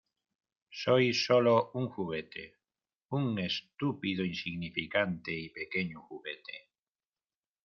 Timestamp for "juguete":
1.89-2.55, 6.07-6.71